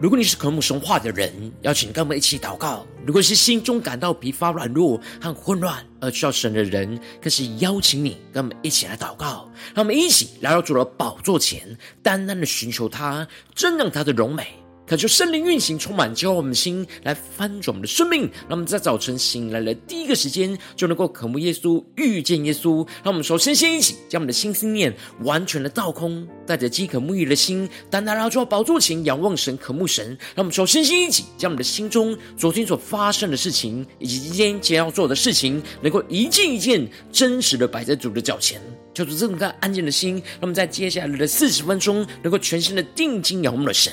[0.00, 1.30] 如果你是渴慕神话的人，
[1.60, 9.46] 邀请跟我们一起祷告；如果是心中感到疲乏、软弱和混乱而需要神的人，更是邀请你跟我们一起来祷告。
[9.74, 14.46] 让我们一起来到主的宝座前，单单的寻求他，增长他的荣美。
[14.90, 18.22] 恳求圣灵运行，充满浇灌我们的心，来翻转我们的生命。
[18.22, 22.84] 让我们在早晨醒来的第一个时间，就能够渴慕耶稣，遇见耶稣。
[23.04, 30.08] 让我们首先先一起将我们的心思念完全的倒空，带着饥渴沐浴的心，单单来到宝座前仰望神，渴慕神。
[30.34, 38.60] 让我们首先先一起将我们的心中昨天所发生的事情，以及今天将要做的事情，能够一件一件真实的摆在主的脚前，
[38.92, 43.92] 求主这么个安静的心，让我们在接下来的四十分钟，能够全心的定睛仰望的神。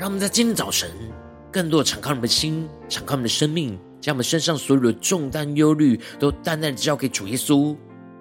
[0.00, 0.90] 让我们在今天早晨，
[1.52, 7.76] 更多的敞开我们的心，敞开我们的生命，将我们身上所有的重担、忧虑，都淡淡的交给主耶稣。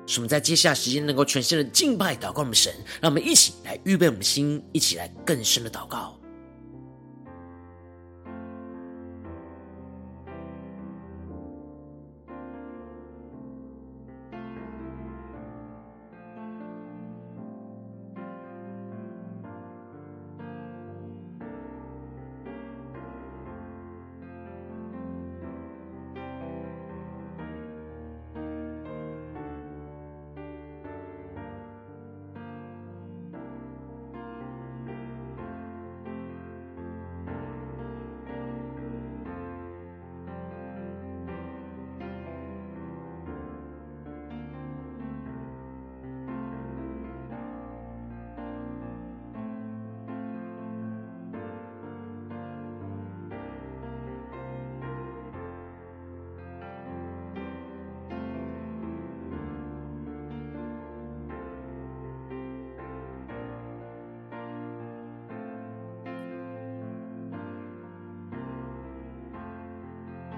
[0.06, 2.74] 使我们在接下来时间能够全新的敬拜、祷告我们神。
[3.00, 6.19] 让我们一起来预备我们的心，一起来更深的祷告。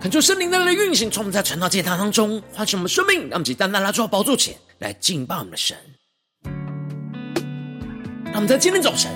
[0.02, 5.78] 恳求圣灵的运行，从我们在晨祷祭坛当中唤醒我们生命，让我们以单单来到宝座前来敬拜我们的神。
[8.26, 9.12] 让我们在今天早晨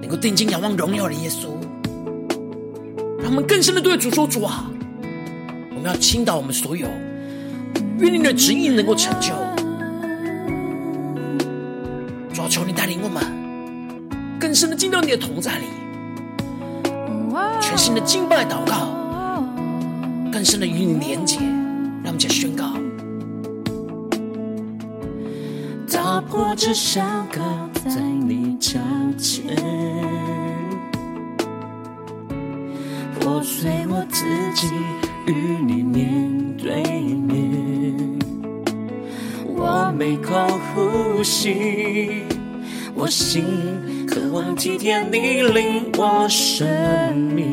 [0.00, 1.48] 能够定睛仰望荣耀的耶稣，
[3.18, 4.70] 让我们更深的对主说：“主啊，
[5.70, 6.86] 我们要倾倒我们所有，
[7.98, 9.30] 愿你的旨意能够成就。
[12.32, 13.20] 主啊，求你带领我们
[14.38, 15.64] 更深的进到你的同在里，
[17.60, 18.96] 全新的敬拜祷告。”
[20.32, 21.36] 更深的与你连接，
[22.02, 22.64] 让我们再宣告：
[25.90, 27.40] 打破这山高，
[27.90, 28.78] 在你脚
[29.18, 29.44] 前，
[33.18, 34.24] 破碎我自
[34.54, 34.68] 己，
[35.26, 35.34] 与
[35.66, 38.18] 你面对面。
[39.46, 40.32] 我每口
[40.74, 42.22] 呼吸，
[42.94, 43.44] 我心
[44.06, 46.66] 渴望体贴你令我生
[47.16, 47.52] 命，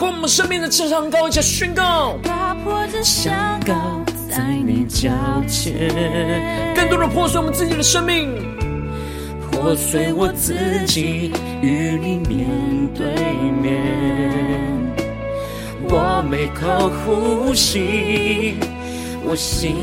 [0.00, 2.16] 圣打开我们生命的翅膀，高一下宣告。
[2.22, 5.10] 打破这山高，在你脚
[5.46, 6.74] 前。
[6.74, 8.30] 更多的破碎我们自己的生命，
[9.52, 10.54] 破碎我自
[10.86, 11.30] 己，
[11.60, 12.48] 与你面
[12.94, 13.04] 对
[13.60, 13.82] 面。
[15.82, 18.54] 我每口呼吸，
[19.22, 19.76] 我心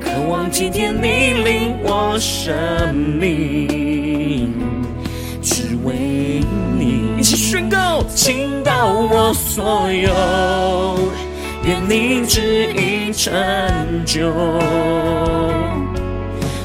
[0.00, 4.52] 渴望今天你领我生命，
[5.40, 5.92] 只为。
[8.14, 10.10] 倾我所有，
[11.64, 13.32] 愿你旨意成
[14.04, 14.32] 就，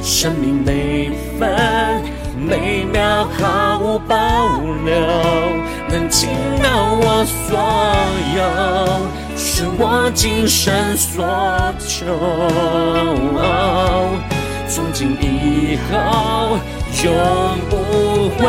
[0.02, 2.02] 生命每分
[2.36, 4.16] 每秒毫无保
[4.86, 4.96] 留，
[5.90, 6.30] 能倾
[6.64, 7.60] 倒我所
[8.36, 8.40] 有，
[9.38, 11.26] 是我今生所
[11.80, 12.06] 求。
[14.78, 16.60] 从今以后。
[17.04, 17.12] 永
[17.68, 18.46] 不回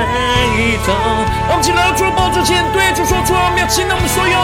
[0.84, 0.92] 头。
[1.48, 4.36] 让我们起来，主的宝座前对主说：“主啊，我们要倾倒我们所有。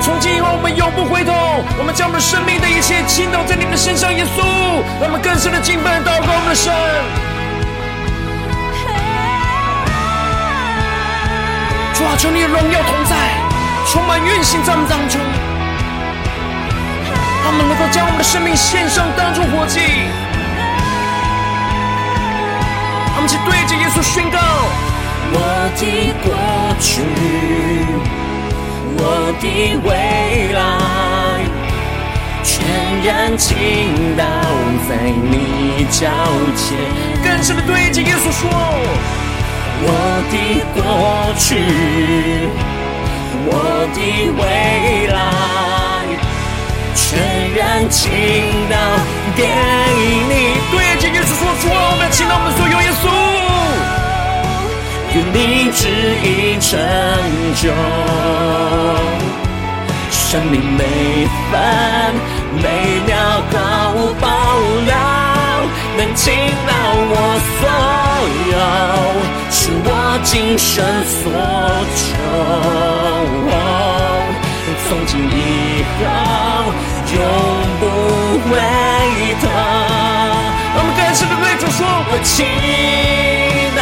[0.00, 1.34] 从今以后，我们永不回头。
[1.78, 4.38] 我们将我们生命的一切倾倒在你们的身上，耶稣。
[5.02, 6.70] 让我们更深的敬拜、祷告我们的神。
[11.98, 13.18] 主啊，求你的荣耀同在，
[13.90, 15.18] 充满运行在我们当中。
[17.42, 20.06] 他们能够将我们的生命献上，当作活祭。”
[23.16, 24.38] 我们去对着耶稣宣告：
[25.32, 25.36] 我
[25.74, 25.82] 的
[26.22, 26.28] 过
[26.78, 27.02] 去，
[28.98, 29.00] 我
[29.40, 29.44] 的
[29.82, 29.88] 未
[30.52, 30.58] 来，
[32.44, 32.54] 全
[33.02, 33.08] 然
[33.38, 34.22] 倾倒
[34.86, 35.98] 在你脚
[36.54, 36.64] 前。
[37.24, 38.48] 更深的对着耶稣说：
[39.82, 39.88] 我
[40.30, 40.34] 的
[40.74, 40.78] 过
[41.38, 41.48] 去，
[43.46, 43.50] 我
[43.94, 43.98] 的
[44.36, 44.42] 未
[45.08, 45.16] 来，
[46.96, 48.10] 全然倾
[48.68, 48.76] 倒
[49.36, 49.46] 给
[50.28, 50.32] 你。
[50.72, 53.04] 对着耶稣说：主啊，我们要倾倒我们所有耶稣。
[55.14, 55.80] 愿你旨
[56.22, 56.26] 意
[56.60, 56.68] 成
[57.54, 57.62] 就，
[60.10, 60.80] 生命每
[61.50, 61.52] 分
[62.60, 62.64] 每
[63.06, 63.10] 秒
[63.52, 63.56] 毫
[63.94, 64.24] 无保
[64.84, 64.92] 留，
[65.96, 66.24] 能倾
[66.66, 66.70] 倒
[67.08, 67.12] 我
[67.56, 67.64] 所
[68.52, 68.54] 有，
[69.50, 69.88] 是我
[70.24, 70.74] 今生
[71.06, 71.22] 所
[71.96, 72.04] 求。
[74.88, 75.82] 从今以
[82.22, 82.46] 主说：我倾
[83.76, 83.80] 倒。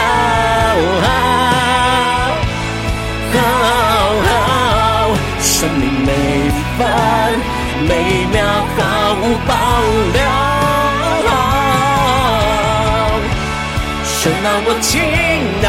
[5.41, 6.11] 生命每
[6.77, 6.81] 分
[7.89, 7.91] 每
[8.31, 8.37] 秒
[8.77, 8.79] 毫
[9.15, 9.53] 无保
[10.13, 10.19] 留，
[14.05, 14.93] 神啊，我倾
[15.63, 15.67] 倒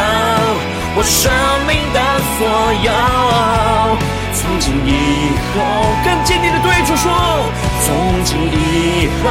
[0.95, 1.31] 我生
[1.67, 1.99] 命的
[2.37, 2.39] 所
[2.83, 2.87] 有，
[4.33, 4.89] 从今以
[5.53, 5.55] 后，
[6.03, 7.05] 更坚定的对主说，
[7.85, 7.87] 从
[8.23, 9.27] 今以后，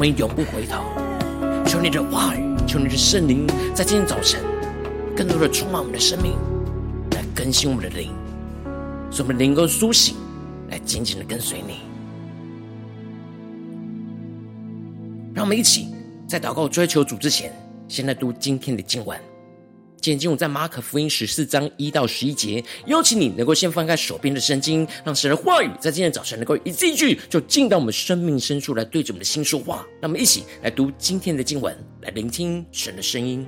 [0.00, 0.82] 我们永不回头。
[1.66, 4.40] 求你的话语，求你的圣灵，在今天早晨，
[5.14, 6.32] 更多的充满我们的生命，
[7.10, 8.10] 来更新我们的灵，
[9.10, 10.16] 使我们能够苏醒，
[10.70, 11.80] 来紧紧的跟随你。
[15.34, 15.88] 让我们一起
[16.26, 17.52] 在祷告追求主之前，
[17.86, 19.20] 先来读今天的经文。
[20.00, 29.86] 今天经文在马可福音十四章一到十一节，邀请你能够先翻开手边的圣经，让神的话语在今天早晨能够一字一句就进到我们生命深处来对着我们的心说话。
[30.00, 33.46] 那么一起来读今天的经文，来聆听神的声音。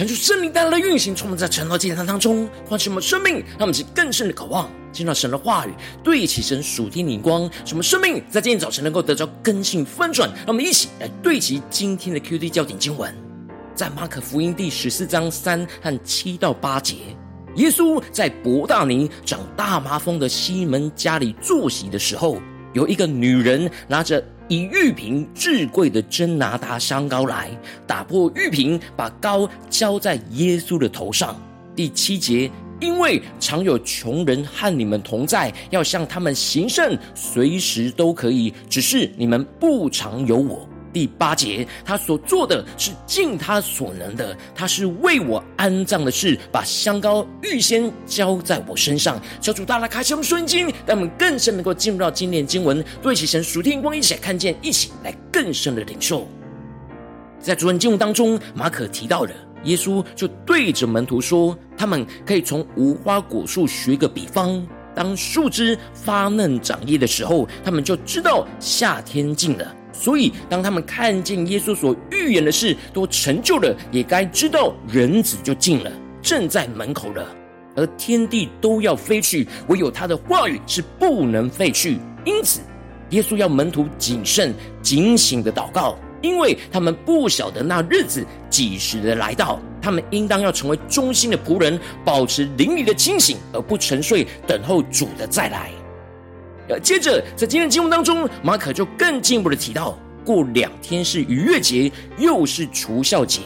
[0.00, 10.26] 看出圣灵带来的运行，充满在晨祷祭坛当中，唤醒我们生命，让我们去更深的渴望，见到神的话语，对齐神属天灵光，使我们生命在今天早晨能够得到更新翻转。
[10.30, 13.14] 让我们一起来对齐今天的 QD 焦点经文，
[13.74, 16.94] 在马可福音第十四章三和七到八节，
[17.56, 22.40] 耶稣在伯大尼长大麻风的西门家里坐席的时候，
[22.72, 24.24] 有一个女人拿着。
[24.50, 27.48] 以玉瓶至贵的真拿达香膏来，
[27.86, 31.40] 打破玉瓶，把膏浇在耶稣的头上。
[31.76, 40.68] 第七节，因为常有穷人和你们同在，要向他们行善，随时都可以，只是你们不常有我。
[40.92, 49.20] 第八节，他所做的是尽他所能的，他是为我安葬的事，把香膏预先浇在我身上。
[49.40, 56.26] 小主大大开启我们顺经，让我们更深能够进入到今天经文，对齐神属天光，一起来看见，一起来更深的领受。
[57.40, 59.30] 在昨天经文当中，马可提到了
[59.64, 69.74] 耶稣就对着门徒说，他们可以从无花果树学个比方，当树枝发嫩长叶的时候，他们就知道夏天近了。
[69.92, 75.90] 所以，当他们看见耶稣所预言的事都成就了，也该知道人子就近了，
[76.22, 77.26] 正在门口了。
[77.76, 81.98] 而天地都要废去，唯有他的话语是不能废去。
[82.24, 82.60] 因此，
[83.10, 89.60] 耶稣要门徒谨慎、警醒的祷告，因为他们不晓得那日子几时的来到。
[89.82, 95.70] 他们应当要成为忠心的仆人，保持灵里的清醒，而不沉睡，等候主的再来。
[96.78, 103.40] 接着，在今天的经文当中，马可就更进一步的提到，过两天是逾越节，又是除酵节，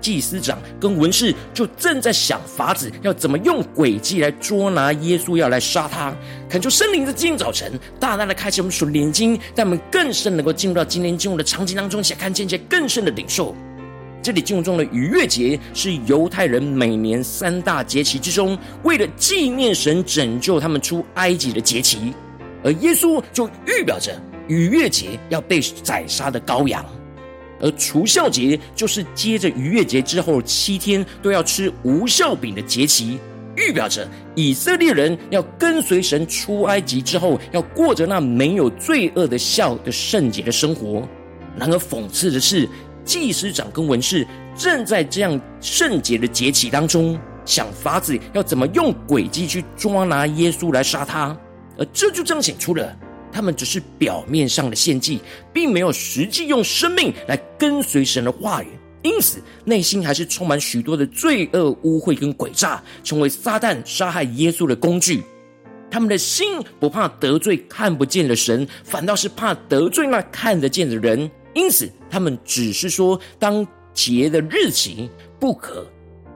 [0.00, 6.14] 祭司长跟文士就正在想法子，要怎么用诡计来捉拿耶稣，要来杀他。
[6.48, 13.54] 恳求圣灵在今天早晨大大的开启我们属灵眼睛，让我们更深能够进入到今天经文的场景当中，想看见一些更深的领受。
[14.22, 22.12] 这里经文中的逾越节是犹太人每年三大节期之中，为了纪念神拯救他们出埃及的节期。
[22.66, 26.84] 而耶稣就预表着逾越节要被宰杀的羔羊，
[27.60, 33.20] 而除孝节就是接着逾越节之后七天都要吃无酵饼的节期，
[33.56, 41.08] 预表着以色列人要跟随神出埃及之后，要过着那没有罪恶的孝的圣洁的生活。
[41.56, 42.68] 然而讽刺的是，
[43.04, 44.26] 祭司长跟文士
[44.58, 51.36] 正在这样圣洁的节期当中，想法子要怎么用诡计去抓拿耶稣来杀他。
[51.78, 52.96] 而这就彰显出了
[53.32, 55.20] 他们只是表面上的献祭，
[55.52, 58.68] 并没有实际用生命来跟随神的话语，
[59.02, 65.22] 因此内心还是充满许多的罪恶、污秽跟诡诈，成为撒旦杀害耶稣的工具。
[65.90, 71.30] 他们的心不怕得罪看不见的神，反倒是怕得罪那看得见的人。
[71.54, 75.86] 因此，他们只是说当节的日期不可。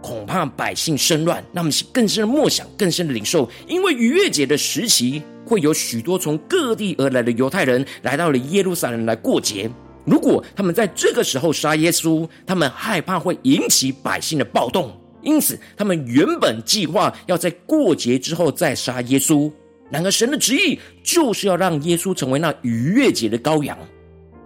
[0.03, 3.49] 恐怕百姓生乱，那么是更深的默想，更深的领受。
[3.69, 9.71] 因为逾越节的时期，会有许多从各地而来的犹太人来到了耶路撒冷来过节。
[10.05, 14.91] 如果他们在这个时候杀耶稣，他们害怕会引起百姓的暴动，
[15.23, 19.51] 因此他们原本计划要在过节之后再杀耶稣。
[19.91, 23.77] 然而神的旨意就是要让耶稣成为那逾越节的羔羊，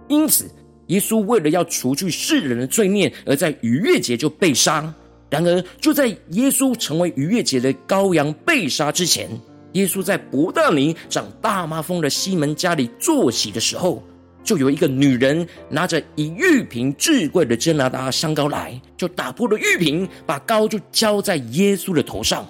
[0.07, 0.49] 因此
[0.87, 4.93] 耶稣为了要除去世人的罪孽，而在逾越节就被杀。
[5.29, 9.29] 然而，就在耶稣成为逾越节的羔羊被杀之前，
[9.73, 14.01] 耶稣在伯大尼长大麻风的西门家里坐席的时候，
[14.43, 22.47] 就有一个女人拿着以玉瓶至贵的真拿达香膏来，就打破了玉瓶，把膏就浇在耶稣的头上。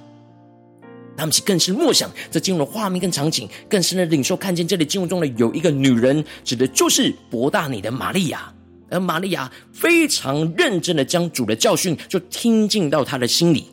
[1.18, 8.54] 他们是更是默想，这进入了画面跟场景，更深的领受，看见这里进入中的有一个女人，指的就是伯大尼的玛利亚。
[8.96, 13.66] 而玛利亚非常认真的将主的教训就听进到他的心里，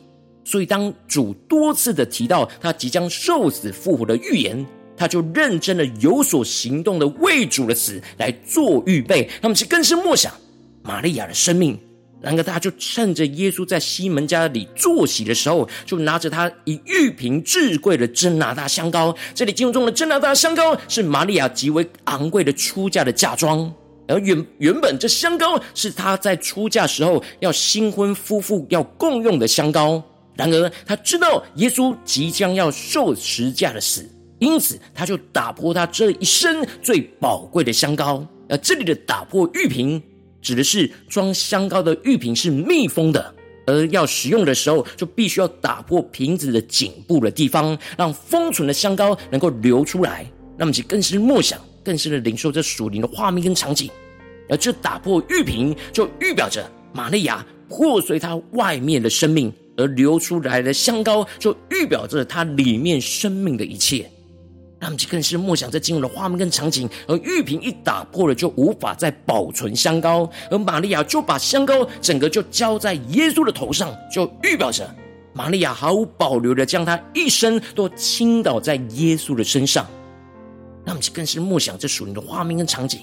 [0.43, 4.65] 所以当主多次的提到他即将受死复活的预言，
[4.97, 9.29] 他就认真的有所行动的为主的死来做预备。
[9.41, 10.31] 他们是更深默想
[10.83, 11.79] 玛利亚的生命。
[12.21, 19.13] 然而，他就趁着耶稣在西门家里坐席的时候，就拿着他以玉瓶至贵的真拿大香膏。
[19.35, 23.73] 这里经文中的真拿大香膏是玛利亚极为昂贵的出嫁的嫁妆。
[24.13, 30.03] 而原原本这香膏是他在出嫁时候要新婚夫妇要共用的香膏，
[30.35, 38.23] 然而他知道耶稣即将要受十架的死，因此他就打破他这一生最宝贵的香膏。
[38.47, 39.99] 而这里的打破玉瓶，
[40.43, 43.33] 指的是装香膏的玉瓶是密封的，
[43.65, 50.23] 而要使用的时候就必须要打破瓶子的颈部的地方，让封存的香膏能够流出来。
[50.55, 51.59] 那么就更是默想。
[51.85, 53.91] 更深的领受这属灵的画面跟场景，
[54.53, 64.07] 而这打破玉瓶，就预表着玛利亚破碎它外面的生命，而流出来的香膏就预表着它里面生命的一切。
[64.79, 74.87] 他们更是默想这进入的画面跟场景，而玉瓶一打破了，就无法再保存香膏，而玛利亚就把香膏整个就浇在耶稣的头上，就预表着
[75.33, 79.87] 玛利亚毫无保留的将她一生都倾倒在耶稣的身上。
[80.85, 82.99] 他们更是默想这属灵的画面跟场景。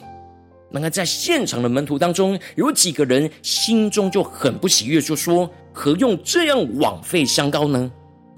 [0.71, 7.91] 那么在现场的门徒当中，有几个人心中就很不喜悦，就说：“何用这样枉费香膏呢？”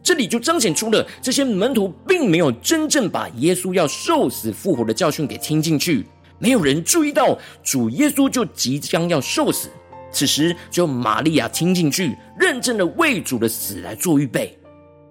[0.03, 6.05] 这里就彰显出了这些门徒并没有真正把耶稣要受死复活的教训给听进去，
[6.39, 9.69] 没有人注意到主耶稣就即将要受死。
[10.11, 14.59] 此时，只有玛利亚听进去，认真的为主的死来做预备。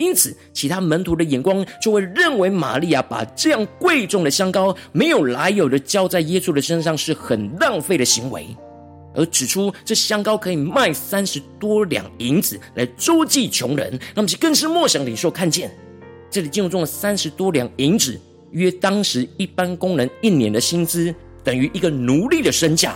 [0.01, 8.47] 因此，其他门徒的眼光就会认为玛利亚把这样贵重的香膏没有来由的浇在耶稣的身上是很浪费的行为。
[9.13, 15.69] 而指出这香膏可以卖三十多两银子来周济穷人，那么其更是莫想领受看见，
[16.31, 18.19] 这里经文中的三十多两银子，
[18.51, 22.95] 约当时一般工人一年的薪资，等于一个奴隶的身价。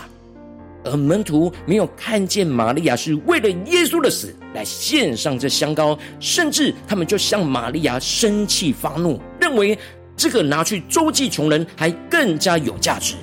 [0.86, 9.78] 而门徒没有看见玛利亚是为了耶稣的死来献上这香膏，甚至他们就向玛利亚生气发怒，认为
[10.16, 13.14] 这个拿去周济穷人还更加有价值。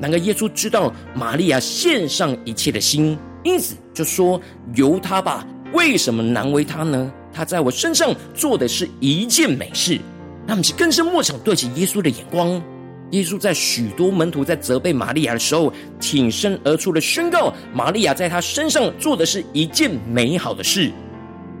[0.00, 4.40] 然而，耶稣知道玛利亚献上一切的心，因此就说
[4.76, 7.12] ：“由他吧，为什么难为他呢？
[7.32, 9.98] 他在我身上做的是一件美事。”
[10.46, 12.62] 那么，是更深默想对起耶稣的眼光。
[13.10, 20.92] 耶稣在许多门徒在责备玛利亚的时候，挺身而出的宣告：玛利亚在他身上做的是一件美好的事。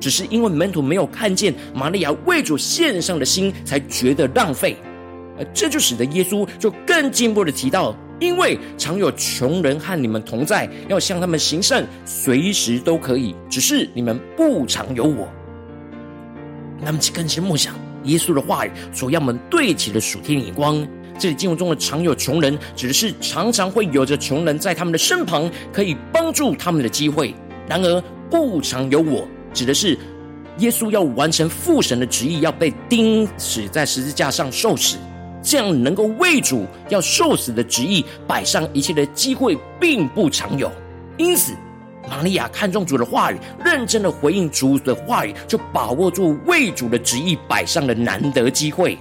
[0.00, 4.76] 只是因为门徒没有看见玛利亚为主献上的心，才觉得浪费。
[5.38, 7.96] 而这就使得耶稣就更进一步的提到。
[8.20, 13.32] 因为常有穷人和你们同在，要向他们行善，随时都可以。
[13.48, 15.28] 只是你们不常有我。
[16.80, 20.84] 那么，更深默想耶稣的话语所要我们对齐的属天眼光。
[21.18, 27.34] 这里经文中的常有穷人，指的是常常会有着穷人在他们的身旁，可以帮助他们的机会。
[27.66, 28.00] 然而，
[28.30, 29.98] 不常有我，指的是
[30.58, 34.96] 耶稣要完成父神的旨意，要被钉死在十字架上受死。
[35.42, 40.70] 这样能够为主要受死的旨意摆上一切的机会，并不常有。
[41.16, 41.52] 因此，
[42.08, 48.98] 玛利亚看中主的话语，认真的回应主的话语，就把握住为主的旨意摆上了难得机会。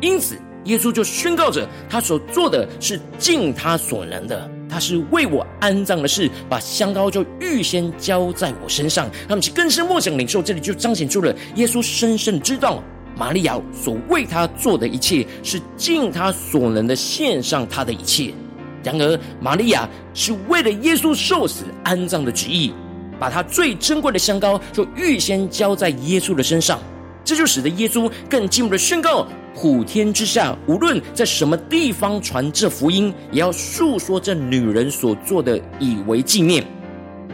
[0.00, 9.10] 因此，耶稣就宣告着，他所做的是尽他所能的，他是为我安葬的事，把香膏就预先浇在我身上。
[9.28, 12.82] 他们去更深默想领受，这里就彰显出了耶稣深深知道。
[13.16, 18.32] 玛利亚所为他做的一切，是尽他所能的献上他的一切。
[18.82, 22.72] 然而，玛利亚是为了耶稣受死安葬的旨意，
[23.18, 26.78] 把他最珍贵的香膏就预先浇在耶稣的身上。
[27.30, 36.66] 这就使得耶稣更进一步的宣告：普天之下，无论在什么地方传这福音，也要述说这女人所做的，以为纪念。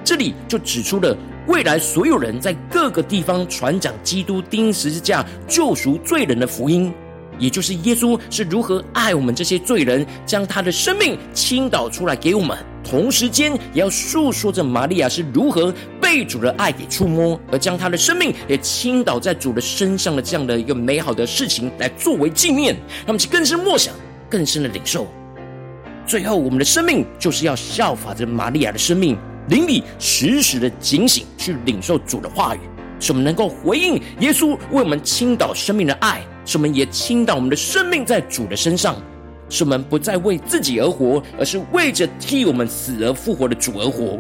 [0.05, 1.17] 这里就指出了。
[1.47, 6.93] 未来所有人在各个地方传讲基督钉十字架救赎罪人的福音，
[7.39, 12.59] 也就是耶稣是如何爱我们这些罪人，将他的生命倾倒出来给我们。
[12.89, 22.77] 同时间，也要诉说着玛利亚是如何被主的爱给触摸，而将他的生命也倾倒在主的身上的这样的一个美好的事情，来作为纪念。
[23.05, 23.93] 那么，其更深默想，
[24.31, 25.09] 更深的领受。
[26.07, 29.19] 最后，我们的生命就是要效法着玛利亚的生命。
[29.49, 32.61] 灵里时时的警醒，去领受主的话语，
[33.01, 38.97] 使我们能够回应耶稣为我们倾倒生命的爱，使我们也倾倒我们的生命在主的身上，
[39.49, 44.19] 使我们不再为自己而活，而是为着替我们死而复活的主而活。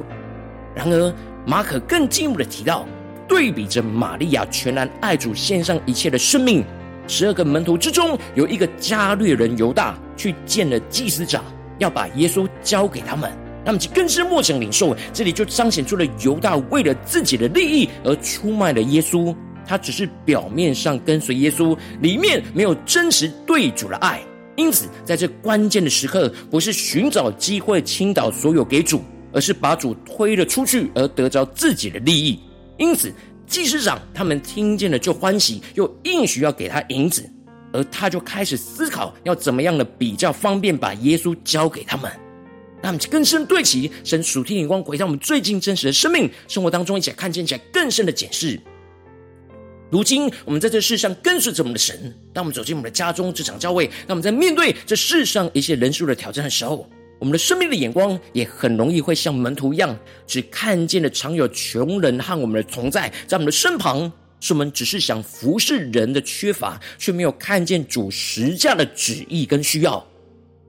[0.74, 1.12] 然而，
[1.46, 2.86] 马可更进一步的提到，
[3.26, 6.64] 对比着玛利亚全然爱主、献上一切的生命，
[7.08, 11.42] 十二个门徒之中有一个加略人犹大去见了祭司长，
[11.78, 13.30] 要把耶稣交给他们。
[13.64, 19.34] 那么，其更是默想领受，这里就彰显出了犹大为了自己的利益而出卖了耶稣。
[19.66, 24.20] 他只是表面上跟随耶稣，里面没有真实对主的爱。
[24.56, 32.40] 因此，在这关键的时刻，不是寻找机会倾倒所有给主，而是把主推了出去，而得着自己的利益。
[32.78, 33.12] 因此，
[33.46, 37.28] 祭司长他们听见了就欢喜，又应许要给他银子，
[37.72, 42.10] 而他就开始思考要怎么样的比较方便把耶稣交给他们。
[42.82, 48.58] 让我们更深对齐神属天眼光，回到我们最近真实的生命生活当中，一起来看见起来更深的解释。
[49.88, 56.88] 如今我们在这世上跟随着我们的神，当我们走进我们的家中、职场、教会，那我们在面对这世上一些人数的挑战的时候，
[57.20, 59.96] 我们的生命的眼光也很容易会像门徒一样，
[60.26, 70.04] 只看见了常有穷人和我们的同在，在我们的身旁，是我们只是想服侍人的缺乏，却没有看见主十架的旨意跟需要。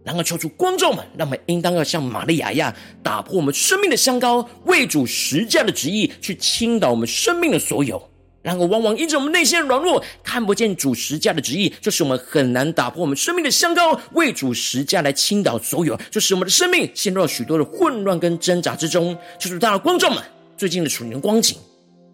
[0.04, 8.02] 然而，求主观众们，让我们应当要像玛利亚一样，打破我们生命的香膏，为主十架的旨意去倾倒我们生命的所有。
[8.48, 19.18] 然而，往往因着我们内心的软弱，看不见主实价的旨意，就是我们很难打破我们生命的香膏，为主实价来倾倒所有，就使我们的生命陷入了许多的混乱跟挣扎之中。
[19.38, 20.24] 就是大家观众们
[20.56, 21.58] 最近的属灵光景，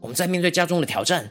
[0.01, 1.29] 我们在面对家中的挑战、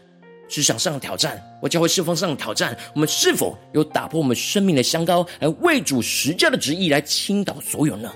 [0.48, 8.08] 职场上的挑战、或教会侍奉上的挑战，我们是否有打破我们生命的香膏，来为主实价的旨意来倾倒所有呢？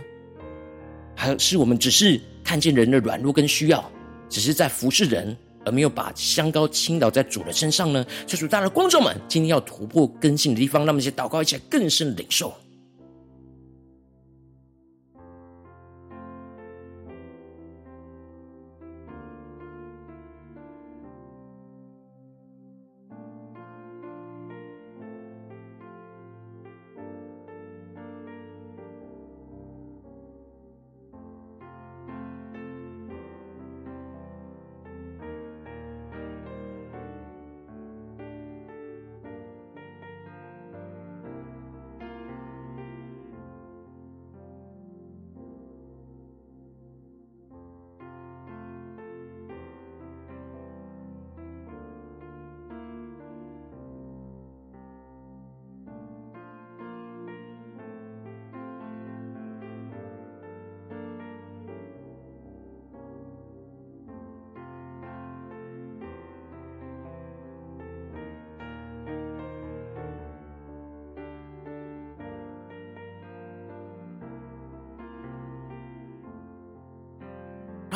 [1.16, 3.90] 还是我们只是看见人的软弱跟需要，
[4.28, 5.36] 只是在服侍人？
[5.66, 8.06] 而没有把香膏倾倒在主的身上呢？
[8.26, 12.54] 求主，大的观众们，今天要突破更新的地方，让我们一起祷告，一起更深的领受。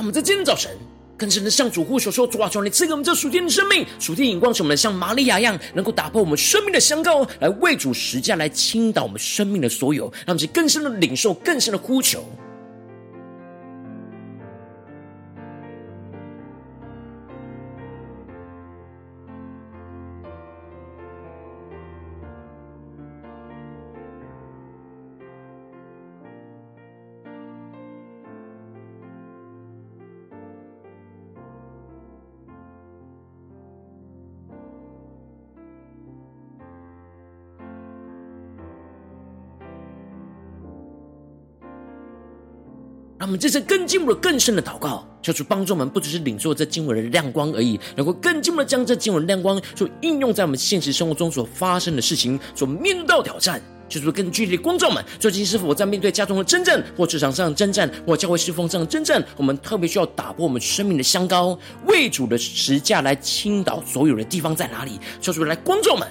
[0.01, 0.71] 让我们在今天早晨
[1.15, 10.05] 更深的向主呼求说：“主啊，求你赐给我们这属天的生命，属天眼光，使我们像玛利亚一样，能够打破我们生命的香膏，来为主施价，来倾倒我们生命的所有。
[10.25, 12.25] 让我们去更深的领受，更深的呼求。”
[43.21, 53.61] 让我们这次更进一步的、更深的祷告，求主帮助我们，不只是领受这经文的亮光而已，能够更进一步的将这经文的亮光，所应用在我们现实生活中所发生的事情，所面对到挑战。
[53.91, 59.23] 求主更具体的光照们，最近是否在面对家中的征战，或职场上的征战，或教会侍奉上的征战？
[59.37, 64.99] 我们特别需要打破我们生命的香膏，为主的十架来倾倒所有的地方在哪里？
[65.21, 66.09] 求主来光照们，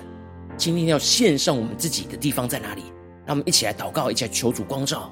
[0.57, 2.83] 今天要献上我们自己的地方在哪里？
[3.25, 5.11] 让我们一起来祷告，一起来求主光照。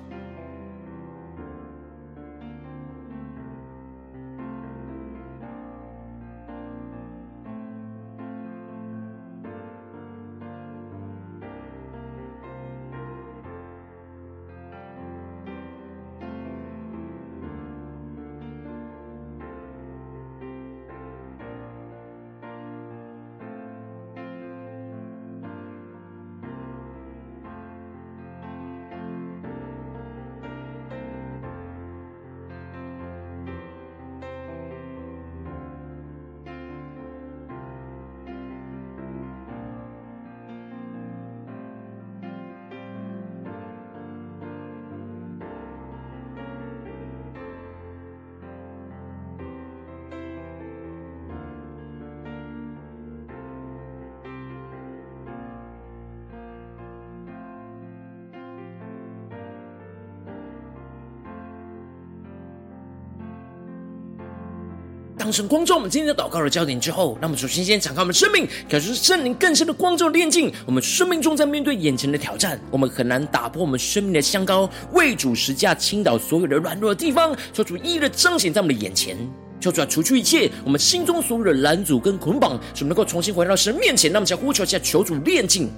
[65.28, 70.50] 当神光照我们今天的祷告的焦点之后，那么首先先敞开我们生命，感受圣灵更深的光照炼净。
[70.66, 79.18] 我们生命中在面对眼前的挑战，我们很难打破我们生命的香膏，为主十架倾倒所有的软弱的地方，求主一一的彰显在我们的眼前，
[79.60, 84.10] 求主要除去一切我们心中所有的拦阻跟捆绑，使我们能够重新回到神面前。
[84.10, 85.70] 那么，再呼求一下，求主炼净。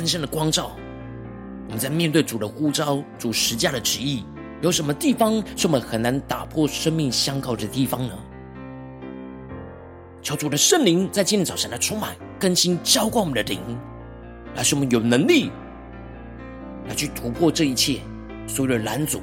[0.00, 0.70] 更深的光照，
[1.66, 4.24] 我们在面对主的呼召、主十架的旨意，
[4.62, 8.14] 有什么地方是我们很难打破生命相靠的地方呢？
[10.22, 13.60] 求主的圣灵在今天早晨来充满、更新、浇灌我们的灵，
[14.54, 15.50] 来使我们有能力
[16.88, 18.00] 来去突破这一切
[18.46, 19.20] 所有的拦阻。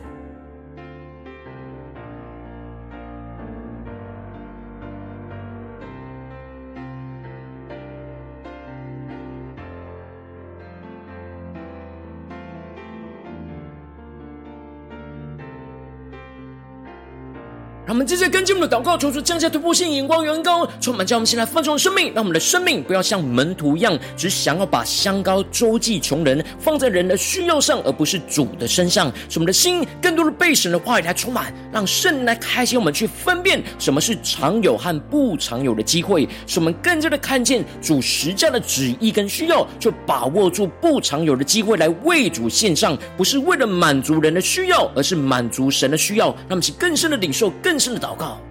[17.98, 29.12] 我们接着跟进我们的祷告，求主降下突破性眼光，远高充满，将我们现在丰盛的生命，让我们的生命不要像门徒一样，只想要把香膏周济穷人，放在人的需要上，而不是主的身上。
[29.28, 46.28] 使我们的心更多的被神的话语来充满，让圣灵来开启我们去分辨什么是常有和不常有的机会，使我们更加的看见主实价的旨意跟需要，就把握住不常有的机会来为主献上，不是为了满足人的需要，而是满足神的需要。
[46.48, 47.76] 让我们更深的领受更。
[47.88, 48.47] 是祷告。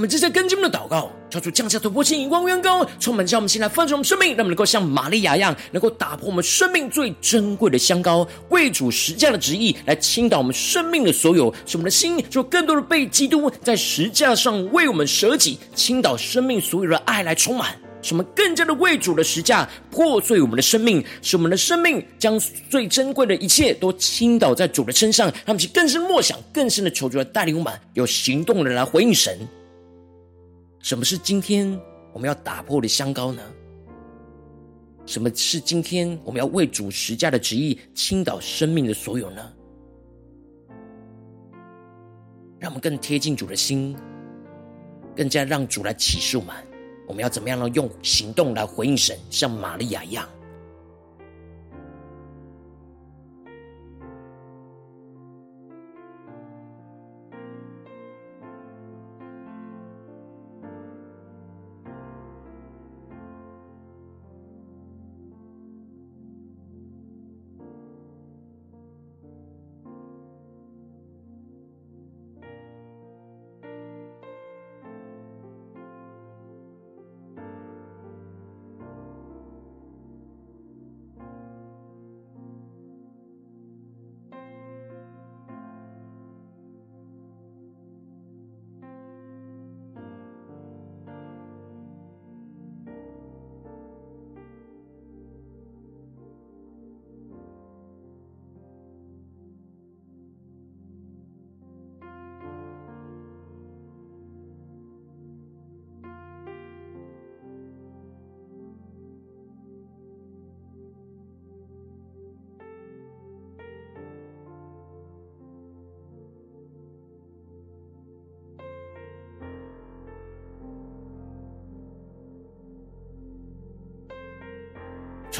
[0.00, 29.38] 我们接着跟进我们的祷告，求主降下突破性、眼光、远高，充满将我们现在丰盛我们生命，让我们能够像玛利亚一样，能够打破我们生命最珍贵的香膏，为主实价的旨意来倾倒我们生命的所有，使我们的心就更多的被基督在实架上为我们舍己，倾倒生命所有的爱来充满，使我们更加的为主的实价破碎我们的生命，使我们的生命将最珍贵的一切都倾倒在主的身上，让我们去更深默想，更深的求主来带领我们有行动的来回应神。
[30.80, 31.78] 什么是今天
[32.12, 33.42] 我们要打破的香膏呢？
[35.04, 39.52] 什么是今天我们要为主持家的旨意倾倒生命的所有呢？
[42.58, 43.94] 让我们更贴近主的心，
[45.14, 46.54] 更加让主来启示我们，
[47.06, 47.68] 我们要怎么样呢？
[47.70, 50.26] 用行动来回应神，像玛利亚一样。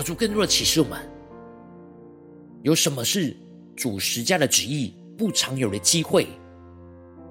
[0.00, 0.98] 求主更多的启示我们，
[2.62, 3.36] 有什么是
[3.76, 6.26] 主十家的旨意不常有的机会，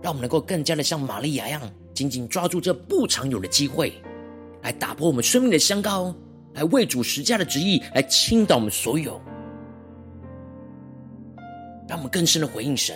[0.03, 1.61] 让我们能够更加的像玛利亚一样，
[1.95, 3.99] 紧紧抓住这不常有的机会，
[4.61, 6.13] 来打破我们生命的香膏，
[6.53, 9.19] 来为主十家的旨意来倾倒我们所有，
[11.87, 12.95] 让我们更深的回应神。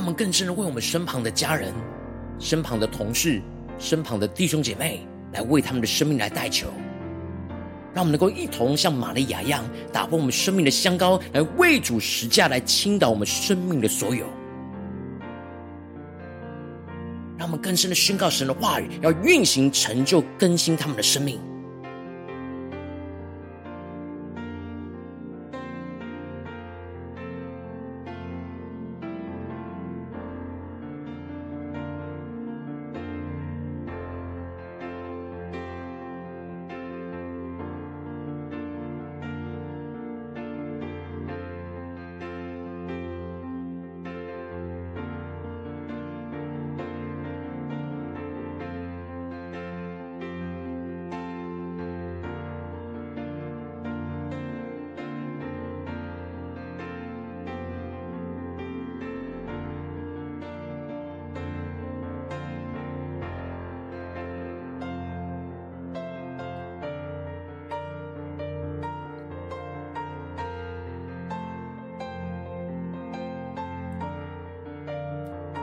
[0.00, 1.74] 让我们更深的为我们身旁的家人、
[2.38, 3.38] 身旁的同事、
[3.78, 6.68] 身旁的弟兄姐妹，来为他们的生命来代求。
[7.92, 14.24] 让我们能够一同像玛利亚一样，打破我们生命的香膏，来为主十架，来倾倒我们生命的所有。
[17.36, 21.38] 让我们更深的宣告神的话语，要运行、成就、更新他们的生命。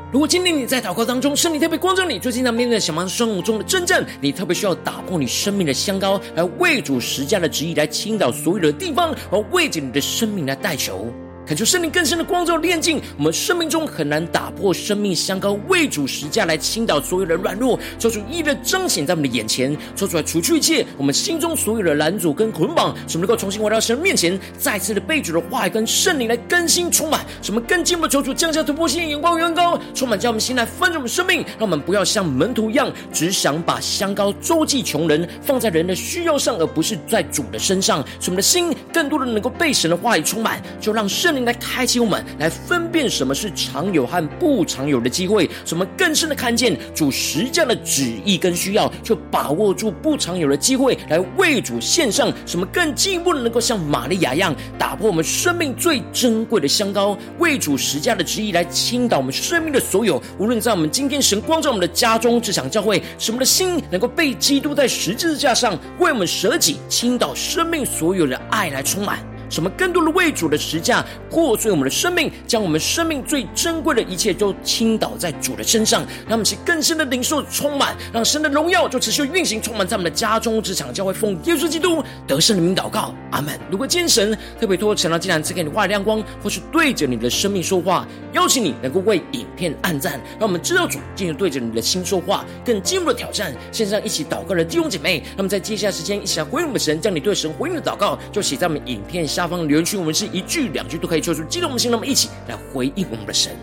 [0.09, 11.11] 如果今天你在祷告当中，圣灵特别光照你，最近在面对小忙生活中的真正，你特别需要打破你生命的香膏，来为主十架的旨意来倾倒所有的地方，而为着你的生命来代求。
[11.47, 41.36] 恳求圣灵更深的光照炼净我们生命中很难打破生命香膏为主实价来倾倒所有的软弱，求主一的彰显在我们的眼前，说出来除去一切我们心中所有的拦阻跟捆绑，使我们能够重新回到神面前，再次的被主的话语跟圣灵来更新充满，什么更进一步求主降下突破性眼光远高，充满叫我们心来分着我们生命，让我们不要像门徒一样，只想把香膏周济穷人，放在人的需要上，而不是在主的身上，使我们的心更多的能够被神的话语充满，就让圣。
[41.45, 60.21] 来开启我们，来分辨什么是常有和不常有的机会，什么更深的看见主十架的旨意跟需要，就把握住不常有的机会，来为主献上什么更进一步的，能够像玛利亚一样，打破我们生命最珍贵的香膏，为主十架的旨意来倾倒我们生命的所有。
[60.37, 69.36] 无论在我们今天神光照我们的家中，这场教会，什么的心能够被基督在十字架上为我们舍己，倾倒生命所有的爱来充满。
[69.49, 83.57] 什么更多的为主的十架破碎我们的生命，将我们生命最珍贵的一切都倾倒在主的身上，让我们去更深的领受充满，让神的荣耀就持续运行充满在我们的家中、职场、教会，奉耶稣基督得胜的名祷告，阿门。
[83.69, 93.53] 如果今天神特别透过晨祷祭坛赐给你话亮光，或是对着你的生命说话，邀请你能够为影片按赞，让我们知道主进入对着你的心说话，更进一步的挑战。
[93.71, 103.55] 线上一起祷告的弟兄姐妹，那么在接下来时间一起来回应我们神，将你对神回应的祷告就写在我们影片下方留言区，我们是一句两句都可以说出激动我们心，那么一起来回应我们的神。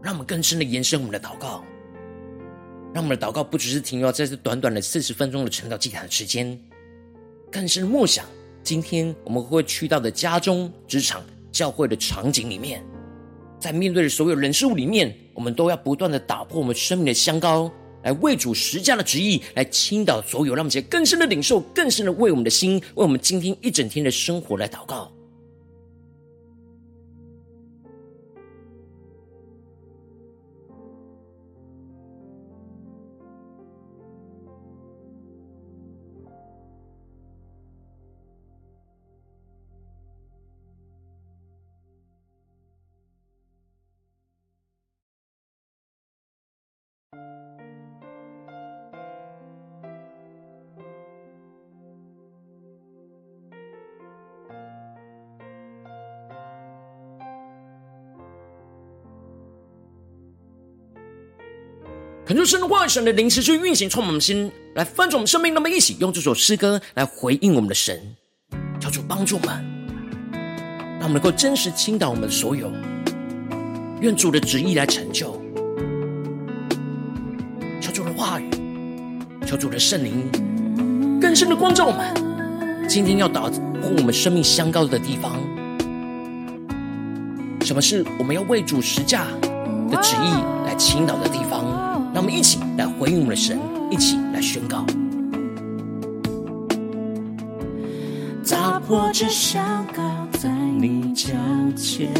[0.00, 1.64] 让我们更深的延伸我们的祷告。
[2.98, 6.60] 让我们的祷告不只是停留在这短短的四十分钟的晨祷祭坛的时间，
[7.48, 8.24] 更是默想
[8.64, 12.82] 今天我们会去到的家中、职场、教会的场景里面，
[13.60, 17.70] 在面对的所有人事物里面，我们都要不断的打破我们生命的香膏，
[18.02, 25.08] 来为主十架的旨意来倾倒所有，让我们更深的领受，更深的为我们的心，为我们今天一整天的生活来祷告。
[62.28, 65.54] 恳求神的话语、神的灵持续运行，充满我们心，来翻转我们生命。
[65.54, 67.98] 那么，一起用这首诗歌来回应我们的神，
[68.78, 69.64] 求主帮助我们，
[71.00, 72.70] 让我们能够真实倾倒我们所有，
[74.02, 75.40] 愿主的旨意来成就。
[77.80, 78.50] 求主的话语，
[79.46, 80.30] 求主的圣灵
[81.18, 82.86] 更深的光照我们。
[82.86, 85.40] 今天要打破我们生命香膏的地方，
[87.62, 89.24] 什么是我们要为主十架
[89.90, 90.28] 的旨意
[90.66, 91.87] 来倾倒的地方？
[92.18, 93.56] 让我们一起来回应我们的神，
[93.92, 94.84] 一起来宣告。
[98.88, 100.02] 破这香膏
[100.32, 101.28] 在你脚
[101.76, 102.10] 前，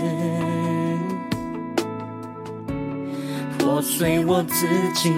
[3.58, 5.10] 破碎我自己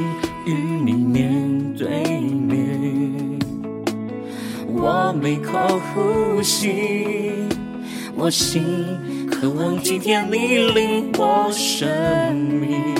[0.47, 3.39] 与你面对面。
[4.69, 5.59] 我每口
[5.93, 7.35] 呼吸，
[8.15, 8.63] 我心
[9.29, 12.95] 渴望今天你领我生命，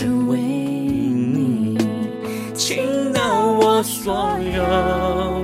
[0.00, 1.76] 只为你
[2.54, 5.42] 倾倒我所有，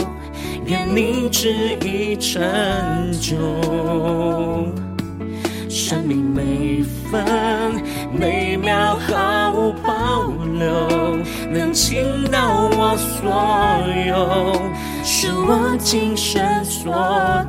[0.64, 2.42] 愿你旨意成
[3.20, 3.36] 就，
[5.68, 7.22] 生命每分
[8.10, 10.24] 每秒毫无保
[10.58, 11.18] 留，
[11.50, 13.28] 能倾倒我所
[14.06, 14.54] 有，
[15.04, 16.94] 是我今生所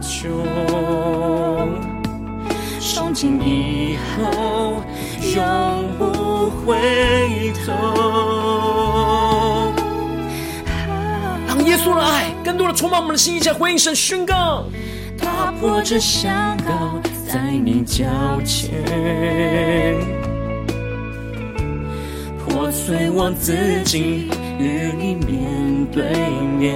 [0.01, 0.27] 求。
[2.81, 4.83] 从今以后，
[5.33, 7.71] 永不回头。
[11.47, 14.65] 让耶稣的爱更多的充满我们的心，一起回应神宣告：
[15.17, 18.03] 踏破这香膏在你脚
[18.43, 18.69] 前。
[22.45, 26.03] 破碎我自己，与你面对
[26.57, 26.75] 面。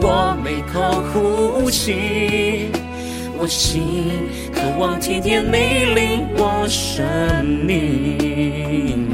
[0.00, 0.80] 我每口
[1.12, 2.70] 呼吸，
[3.42, 3.82] 我心
[4.54, 9.08] 渴望天天你领我生命，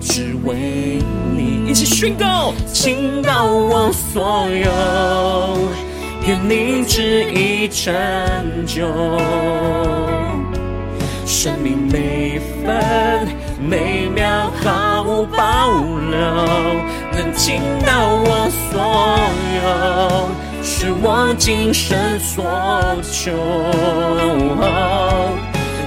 [0.00, 1.00] 只为
[1.34, 1.68] 你。
[1.68, 4.70] 一起宣告，倾倒我所有，
[6.28, 7.92] 愿你旨意成
[8.64, 8.86] 就，
[11.26, 13.26] 生命每分。
[13.60, 16.20] 每秒毫无保留，
[17.12, 18.80] 能倾倒我所
[19.58, 20.28] 有，
[20.80, 22.42] 是我今生所
[23.12, 23.36] 求。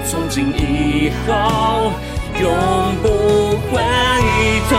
[0.05, 1.91] 从今以后，
[2.39, 2.53] 永
[3.01, 3.81] 不回
[4.69, 4.77] 头。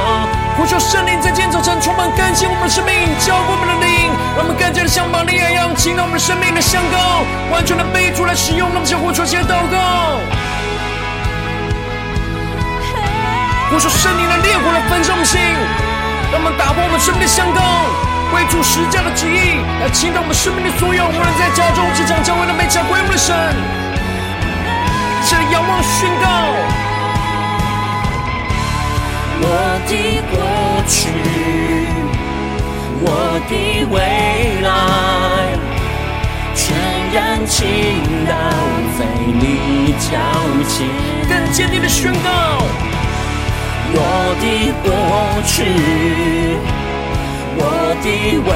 [0.57, 4.07] 呼求圣灵在今天早晨充满更新我们的生命，浇灌我们的灵，
[4.39, 8.71] 让我们更加的像玛利亚一样，倾倒我们生命的香膏，完全的被主来使用。
[8.71, 10.23] 让我们向呼求，先祷告。
[13.69, 15.41] 呼求圣灵的烈火来焚烧我们心，
[16.31, 17.59] 让我们打破我们生命的香膏，
[18.33, 21.05] 为主十架的旨意来倾倒我们生命的所有。
[21.05, 23.35] 无论在家中、职场、教会的每家归我们的神，
[25.29, 26.27] 这仰望宣告：
[29.41, 29.47] 我
[29.89, 29.93] 的
[30.31, 30.37] 过
[30.89, 31.11] 去，
[33.01, 33.07] 我
[33.49, 33.53] 的
[33.91, 33.97] 未
[34.63, 34.69] 来，
[36.55, 36.65] 全
[37.13, 37.57] 然倾
[38.27, 38.33] 倒
[38.99, 39.01] 在
[39.41, 40.09] 你脚
[40.69, 40.89] 前，
[41.29, 42.29] 更坚定的宣告。
[43.97, 43.99] 我
[44.41, 44.45] 的
[44.83, 44.91] 过
[45.47, 45.55] 去，
[47.57, 47.63] 我
[48.03, 48.07] 的
[48.47, 48.51] 未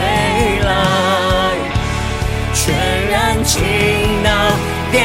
[0.65, 0.71] 来，
[2.55, 2.59] 全
[3.11, 3.53] 然倾
[4.25, 4.29] 倒
[4.93, 4.97] 给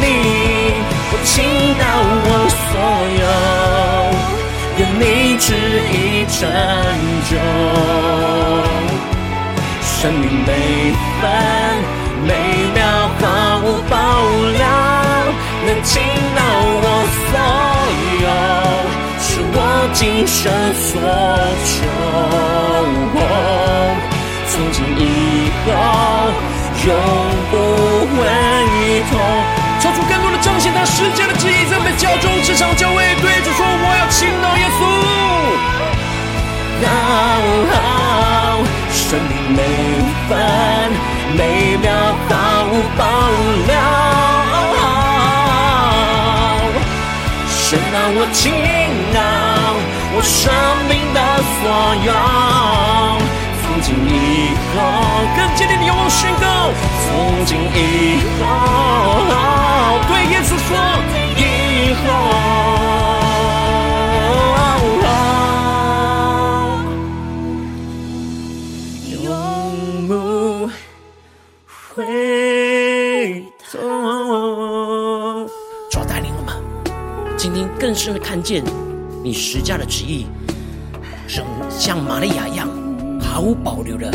[0.00, 0.04] 你，
[1.10, 1.32] 我倾
[1.78, 1.82] 倒
[2.26, 2.28] 我
[2.60, 2.72] 所
[3.20, 3.24] 有，
[4.78, 5.02] 愿你
[5.38, 5.46] 旨
[5.90, 5.94] 意
[6.28, 6.38] 成
[7.30, 7.32] 就，
[9.82, 10.48] 生命每
[11.20, 11.22] 分
[12.26, 12.28] 每
[12.74, 12.78] 秒
[13.20, 13.22] 毫
[13.64, 13.92] 无保
[14.52, 14.64] 留，
[15.66, 15.92] 能倾
[16.36, 16.38] 倒
[16.82, 16.86] 我
[17.30, 17.32] 所
[18.24, 18.26] 有。
[19.56, 19.60] 我
[19.92, 21.00] 今生所
[21.64, 21.86] 求，
[24.50, 25.02] 从今以
[25.64, 25.70] 后
[26.86, 26.90] 永
[27.50, 27.54] 不
[28.16, 28.18] 回
[29.10, 29.12] 头。
[29.80, 34.82] 超出更多的彰显他世界的旨意，在我们家中、职场、教会，对着说：我要倾倒耶稣。
[37.70, 37.76] 好，
[38.90, 39.60] 生命每
[40.28, 40.30] 分
[41.36, 41.40] 每
[41.76, 42.03] 秒
[48.26, 48.54] 我倾
[49.12, 49.20] 倒
[50.16, 50.48] 我生
[50.88, 51.20] 命的
[51.60, 51.68] 所
[52.06, 52.08] 有，
[53.60, 54.80] 从今以后，
[55.36, 56.72] 更坚定的勇望宣告，
[57.04, 58.42] 从今以后，
[60.08, 60.72] 对耶稣说，
[61.36, 62.08] 以后，
[77.84, 78.64] 更深的看见
[79.22, 80.24] 你实价的旨意，
[81.28, 82.66] 像像玛利亚一样
[83.20, 84.10] 毫无保留的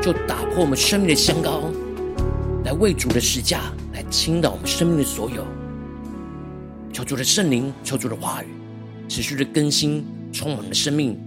[0.00, 1.62] 就打破我们生命的香膏，
[2.64, 5.44] 来为主的实价来倾倒我们生命的所有。
[6.92, 8.46] 求主的圣灵，求主的话语，
[9.08, 11.18] 持续的更新充满了生命，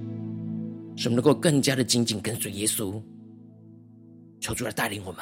[0.96, 3.02] 使我们能够更加的紧紧跟随耶稣。
[4.40, 5.22] 求主来带领我们。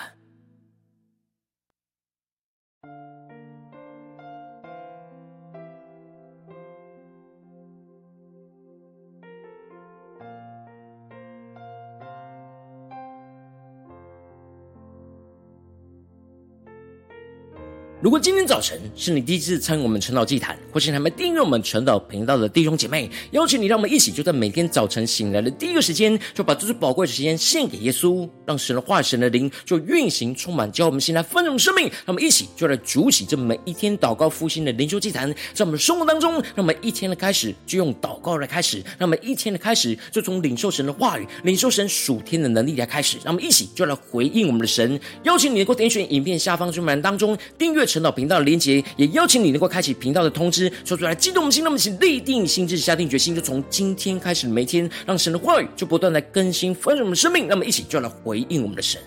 [18.02, 31.88] 如果今天早晨是你第一次参与我们晨祷祭坛，或是还没订阅我们晨祷频道的弟兄姐妹，邀请你，让我们一起就在每天早晨醒来的第一个时间，就把这最宝贵的时间献给耶稣，让神的话语、神的灵就运行充满，教我们现在丰盛生命。
[31.89, 43.18] 让我们一起就来主起这每一天祷告复兴的灵修祭坛，在我们生活当中，让我们一天的开始就用祷告来开始，让我们一天的开始就从领受神的话语、领受神属天的能力来开始。
[43.26, 44.97] 让我们一起就来回应我们的神。
[45.24, 47.89] 邀请你能够点选影片下方说明栏当中订阅。
[47.90, 59.02] 陈祷频道的连结，也邀请你能够开启频道的通知，说出来激动我们心，那么请立定心志，下定决心，就从今天开始，每天让神的话语就不断来更新丰盛我们的生命，那么一起就要来回应我们的神。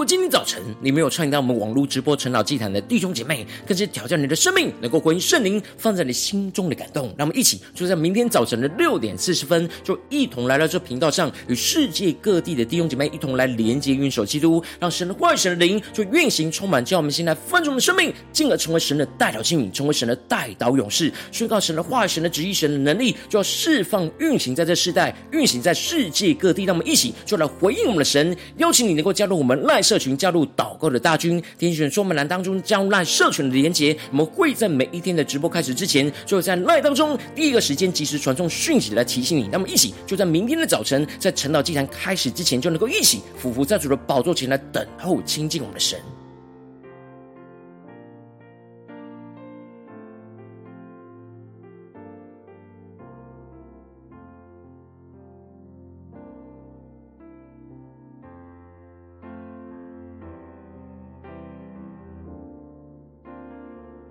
[0.00, 7.14] 果今天早晨你没有参与到我们网络直播晨祷祭坛的弟兄姐妹，更是挑战你的生命，能够回应圣灵放在你心中的感动。
[7.18, 26.64] 让我们一起就在明天早晨的六点四十分，就一同来到这频道上，与世界各地的弟兄姐妹一同来连接、运手基督，让神的话语、神的灵就运行充满，叫我们现在丰盛的生命，进而成为神的代祷器皿，成为神的代祷勇士，宣告神的话语、神的旨意、神的能力，就要释放、运行在这世代，运行在世界各地。
[26.64, 33.96] 让我们一起就来回应我们的神，邀请你能够加入我们赖社群加入祷告的大军，天选说明栏当中加入赖社群的连结。
[34.12, 39.48] 我们会在每一天的直播开始之前，就会在赖当中第一个时间及时传送讯息来提醒你。
[39.50, 45.98] 那么一起就在明天的早晨，在晨祷祭坛开始之前，就能够一起俯伏在主的宝座前来等候亲近我们的神。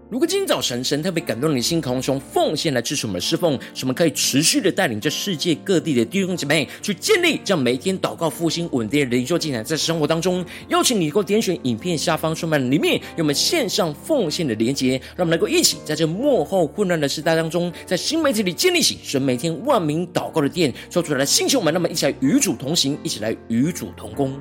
[0.10, 24.34] 如果今天早晨神特别感动你的心，渴望用奉献来支持我们的侍奉，使我们可以持续的带领这世界各地的弟兄姐妹去建立这样每一天祷告复兴稳定的灵修进展，在生活当中，邀请你能够点选影片下方说明里面有我们线上奉献的连结，让我们能够一起在这幕后混乱的时代当中，在新媒体里建立起神每天万名祷告的殿，说出来的星球们，那么一起来与主同行，一起来与主同工。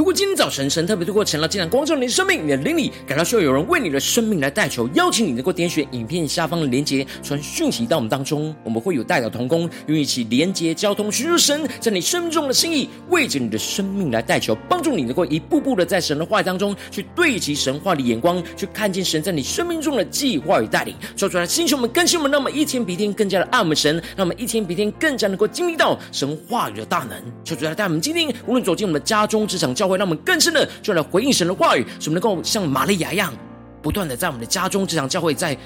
[0.00, 20.94] 如果今天早晨神特别透过晨祷祭坛光照你的生命，你的灵里感到需要有人为你的生命来代求，邀请你能够点选影片下方的连结，传讯息到我们当中，我们会有代表同工，与一起连结交通，寻求神在你生命中的心意，为着你的生命来代求，帮助你能够一步步的在神的话语当中去对齐神话的眼光，去看见神在你生命中的计划与带领。
[21.14, 27.20] 说出来，星球们更新我们，让我们一天比一天更加的爱我们神，让我们一天比一天更加能够经历到神话语的大能。
[27.44, 29.98] 说出来，带我们今天无论走进我们的家中、职场、教会。
[29.98, 33.32] 让我们更深的就来回应神的话语，使我们能够像玛利亚一样，
[33.82, 35.56] 不断的在我们的家中、这场教会，在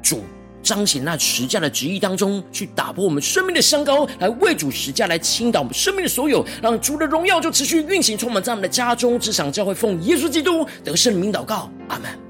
[0.00, 0.22] 主
[0.62, 12.29] 彰显那十架的旨意当中，去打破我们生命的香膏，来为主十架来倾倒我们生命的所有，让主的荣耀就持续运行，充满在我们的家中、这场教会，奉耶稣基督得圣名祷告，阿门。